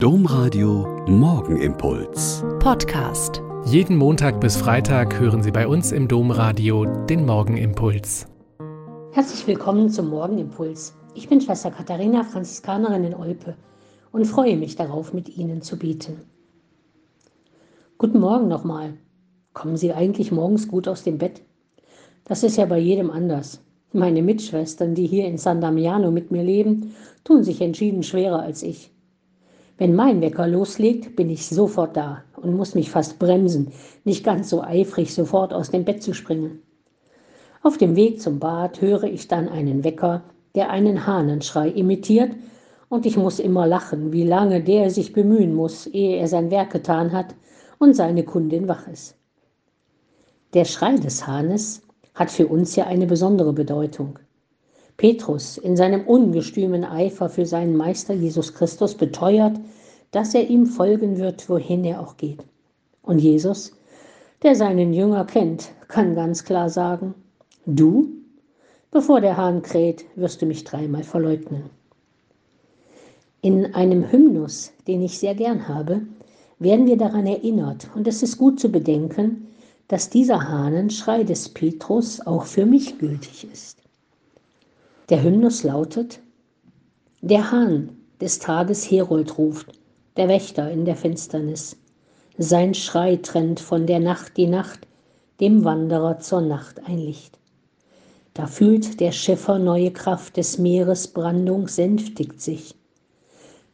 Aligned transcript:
Domradio 0.00 1.04
Morgenimpuls. 1.08 2.44
Podcast. 2.60 3.42
Jeden 3.64 3.96
Montag 3.96 4.40
bis 4.40 4.56
Freitag 4.56 5.18
hören 5.18 5.42
Sie 5.42 5.50
bei 5.50 5.66
uns 5.66 5.90
im 5.90 6.06
Domradio 6.06 6.84
den 6.84 7.26
Morgenimpuls. 7.26 8.28
Herzlich 9.10 9.44
willkommen 9.48 9.90
zum 9.90 10.10
Morgenimpuls. 10.10 10.94
Ich 11.16 11.28
bin 11.28 11.40
Schwester 11.40 11.72
Katharina, 11.72 12.22
Franziskanerin 12.22 13.02
in 13.02 13.14
Olpe 13.14 13.56
und 14.12 14.24
freue 14.24 14.56
mich 14.56 14.76
darauf, 14.76 15.12
mit 15.12 15.36
Ihnen 15.36 15.62
zu 15.62 15.76
beten. 15.76 16.20
Guten 17.98 18.20
Morgen 18.20 18.46
nochmal. 18.46 18.94
Kommen 19.52 19.76
Sie 19.76 19.92
eigentlich 19.92 20.30
morgens 20.30 20.68
gut 20.68 20.86
aus 20.86 21.02
dem 21.02 21.18
Bett? 21.18 21.42
Das 22.22 22.44
ist 22.44 22.56
ja 22.56 22.66
bei 22.66 22.78
jedem 22.78 23.10
anders. 23.10 23.64
Meine 23.92 24.22
Mitschwestern, 24.22 24.94
die 24.94 25.08
hier 25.08 25.26
in 25.26 25.38
San 25.38 25.60
Damiano 25.60 26.12
mit 26.12 26.30
mir 26.30 26.44
leben, 26.44 26.94
tun 27.24 27.42
sich 27.42 27.60
entschieden 27.60 28.04
schwerer 28.04 28.42
als 28.42 28.62
ich. 28.62 28.92
Wenn 29.78 29.94
mein 29.94 30.20
Wecker 30.20 30.48
loslegt, 30.48 31.14
bin 31.14 31.30
ich 31.30 31.46
sofort 31.46 31.96
da 31.96 32.24
und 32.36 32.56
muss 32.56 32.74
mich 32.74 32.90
fast 32.90 33.20
bremsen, 33.20 33.72
nicht 34.04 34.24
ganz 34.24 34.50
so 34.50 34.60
eifrig 34.60 35.14
sofort 35.14 35.54
aus 35.54 35.70
dem 35.70 35.84
Bett 35.84 36.02
zu 36.02 36.14
springen. 36.14 36.62
Auf 37.62 37.78
dem 37.78 37.94
Weg 37.94 38.20
zum 38.20 38.40
Bad 38.40 38.80
höre 38.80 39.04
ich 39.04 39.28
dann 39.28 39.48
einen 39.48 39.84
Wecker, 39.84 40.22
der 40.56 40.70
einen 40.70 41.06
Hahnenschrei 41.06 41.68
imitiert, 41.68 42.32
und 42.88 43.06
ich 43.06 43.16
muss 43.16 43.38
immer 43.38 43.66
lachen, 43.66 44.12
wie 44.12 44.24
lange 44.24 44.62
der 44.62 44.90
sich 44.90 45.12
bemühen 45.12 45.54
muss, 45.54 45.86
ehe 45.86 46.16
er 46.16 46.26
sein 46.26 46.50
Werk 46.50 46.72
getan 46.72 47.12
hat 47.12 47.34
und 47.78 47.94
seine 47.94 48.24
Kundin 48.24 48.66
wach 48.66 48.88
ist. 48.88 49.14
Der 50.54 50.64
Schrei 50.64 50.96
des 50.96 51.26
Hahnes 51.26 51.82
hat 52.14 52.30
für 52.30 52.48
uns 52.48 52.74
ja 52.74 52.86
eine 52.86 53.06
besondere 53.06 53.52
Bedeutung. 53.52 54.18
Petrus 54.98 55.58
in 55.58 55.76
seinem 55.76 56.08
ungestümen 56.08 56.84
Eifer 56.84 57.28
für 57.30 57.46
seinen 57.46 57.76
Meister 57.76 58.14
Jesus 58.14 58.52
Christus 58.52 58.96
beteuert, 58.96 59.56
dass 60.10 60.34
er 60.34 60.50
ihm 60.50 60.66
folgen 60.66 61.18
wird, 61.18 61.48
wohin 61.48 61.84
er 61.84 62.00
auch 62.00 62.16
geht. 62.16 62.44
Und 63.02 63.20
Jesus, 63.20 63.72
der 64.42 64.56
seinen 64.56 64.92
Jünger 64.92 65.24
kennt, 65.24 65.70
kann 65.86 66.16
ganz 66.16 66.42
klar 66.42 66.68
sagen, 66.68 67.14
du, 67.64 68.08
bevor 68.90 69.20
der 69.20 69.36
Hahn 69.36 69.62
kräht, 69.62 70.04
wirst 70.16 70.42
du 70.42 70.46
mich 70.46 70.64
dreimal 70.64 71.04
verleugnen. 71.04 71.70
In 73.40 73.72
einem 73.76 74.10
Hymnus, 74.10 74.72
den 74.88 75.00
ich 75.02 75.20
sehr 75.20 75.36
gern 75.36 75.68
habe, 75.68 76.02
werden 76.58 76.88
wir 76.88 76.96
daran 76.96 77.26
erinnert, 77.26 77.88
und 77.94 78.08
es 78.08 78.24
ist 78.24 78.36
gut 78.36 78.58
zu 78.58 78.68
bedenken, 78.68 79.46
dass 79.86 80.10
dieser 80.10 80.48
Hahnenschrei 80.48 81.22
des 81.22 81.50
Petrus 81.50 82.20
auch 82.26 82.46
für 82.46 82.66
mich 82.66 82.98
gültig 82.98 83.46
ist. 83.52 83.77
Der 85.08 85.22
Hymnus 85.22 85.62
lautet, 85.62 86.20
der 87.22 87.50
Hahn 87.50 87.96
des 88.20 88.40
Tages 88.40 88.90
Herold 88.90 89.38
ruft, 89.38 89.68
der 90.18 90.28
Wächter 90.28 90.70
in 90.70 90.84
der 90.84 90.96
Finsternis. 90.96 91.78
Sein 92.36 92.74
Schrei 92.74 93.16
trennt 93.16 93.58
von 93.58 93.86
der 93.86 94.00
Nacht 94.00 94.36
die 94.36 94.46
Nacht, 94.46 94.86
dem 95.40 95.64
Wanderer 95.64 96.18
zur 96.18 96.42
Nacht 96.42 96.84
ein 96.84 96.98
Licht. 96.98 97.38
Da 98.34 98.46
fühlt 98.46 99.00
der 99.00 99.12
Schiffer 99.12 99.58
neue 99.58 99.92
Kraft 99.92 100.36
des 100.36 100.58
Meeres 100.58 101.08
Brandung 101.08 101.68
sänftigt 101.68 102.42
sich. 102.42 102.74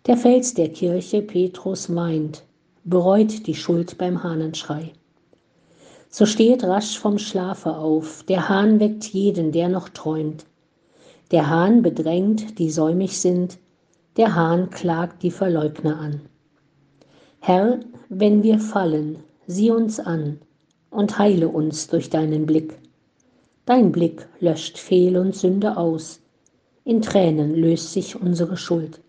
Der 0.07 0.17
Fels 0.17 0.55
der 0.55 0.69
Kirche 0.69 1.21
Petrus 1.21 1.89
meint, 1.89 2.45
bereut 2.85 3.49
die 3.49 3.57
Schuld 3.57 3.99
beim 3.99 4.23
Hahnenschrei. 4.23 4.93
So 6.11 6.27
steht 6.27 6.63
rasch 6.63 6.97
vom 6.97 7.19
Schlafe 7.19 7.77
auf, 7.77 8.23
der 8.23 8.49
Hahn 8.49 8.79
weckt 8.79 9.03
jeden, 9.07 9.51
der 9.51 9.69
noch 9.69 9.89
träumt. 9.89 10.47
Der 11.31 11.49
Hahn 11.49 11.83
bedrängt, 11.83 12.59
die 12.59 12.71
säumig 12.71 13.19
sind, 13.19 13.59
der 14.17 14.35
Hahn 14.35 14.71
klagt 14.71 15.23
die 15.23 15.31
Verleugner 15.31 15.99
an. 15.99 16.21
Herr, 17.41 17.81
wenn 18.09 18.43
wir 18.43 18.59
fallen, 18.59 19.19
sieh 19.47 19.71
uns 19.71 19.99
an 20.01 20.39
und 20.91 21.19
heile 21.19 21.49
uns 21.49 21.89
durch 21.89 22.11
deinen 22.11 22.47
Blick. 22.47 22.79
Dein 23.67 23.93
Blick 23.93 24.29
löscht 24.41 24.79
Fehl 24.79 25.17
und 25.17 25.35
Sünde 25.35 25.77
aus, 25.77 26.21
in 26.85 27.01
Tränen 27.01 27.55
löst 27.55 27.93
sich 27.93 28.21
unsere 28.21 28.57
Schuld. 28.57 29.01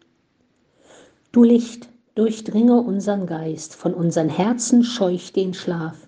Du 1.31 1.43
Licht, 1.43 1.89
durchdringe 2.15 2.81
unseren 2.81 3.27
Geist, 3.27 3.75
von 3.75 3.93
unseren 3.93 4.29
Herzen 4.29 4.83
scheuch 4.83 5.33
den 5.33 5.53
Schlaf. 5.53 6.07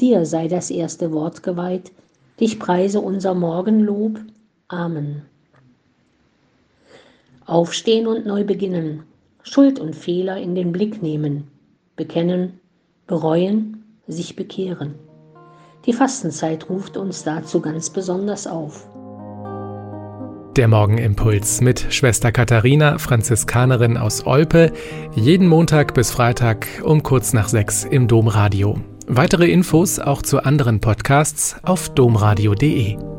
Dir 0.00 0.24
sei 0.26 0.46
das 0.46 0.70
erste 0.70 1.12
Wort 1.12 1.42
geweiht, 1.42 1.90
dich 2.38 2.60
preise 2.60 3.00
unser 3.00 3.34
Morgenlob, 3.34 4.20
Amen. 4.74 5.22
Aufstehen 7.46 8.08
und 8.08 8.26
neu 8.26 8.42
beginnen, 8.42 9.04
Schuld 9.42 9.78
und 9.78 9.94
Fehler 9.94 10.38
in 10.38 10.56
den 10.56 10.72
Blick 10.72 11.00
nehmen, 11.00 11.48
bekennen, 11.94 12.58
bereuen, 13.06 13.84
sich 14.08 14.34
bekehren. 14.34 14.94
Die 15.86 15.92
Fastenzeit 15.92 16.68
ruft 16.68 16.96
uns 16.96 17.22
dazu 17.22 17.60
ganz 17.60 17.90
besonders 17.90 18.46
auf. 18.48 18.88
Der 20.56 20.66
Morgenimpuls 20.68 21.60
mit 21.60 21.86
Schwester 21.90 22.32
Katharina, 22.32 22.98
Franziskanerin 22.98 23.96
aus 23.96 24.26
Olpe, 24.26 24.72
jeden 25.14 25.46
Montag 25.46 25.94
bis 25.94 26.10
Freitag 26.10 26.66
um 26.82 27.02
kurz 27.02 27.32
nach 27.32 27.48
sechs 27.48 27.84
im 27.84 28.08
Domradio. 28.08 28.78
Weitere 29.06 29.50
Infos 29.50 29.98
auch 29.98 30.22
zu 30.22 30.42
anderen 30.42 30.80
Podcasts 30.80 31.56
auf 31.62 31.90
domradio.de. 31.90 33.13